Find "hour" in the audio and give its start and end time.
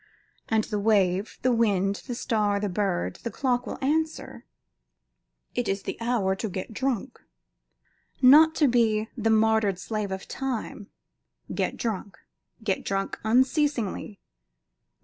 6.01-6.35